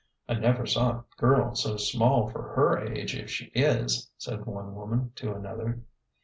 "I 0.27 0.33
never 0.33 0.65
saw 0.65 0.89
a 0.89 1.05
girl 1.17 1.53
so 1.53 1.77
small 1.77 2.25
for 2.27 2.41
her 2.53 2.79
age 2.83 3.15
if 3.15 3.29
she 3.29 3.51
is," 3.53 4.09
said 4.17 4.47
one 4.47 4.73
woman 4.73 5.11
to 5.17 5.35
another. 5.35 5.83